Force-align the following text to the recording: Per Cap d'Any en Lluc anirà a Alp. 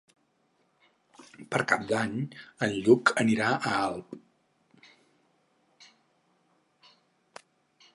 Per 1.55 1.59
Cap 1.73 1.83
d'Any 1.91 2.15
en 2.69 2.73
Lluc 2.87 3.13
anirà 3.25 3.53
a 3.53 3.77
Alp. 3.83 4.19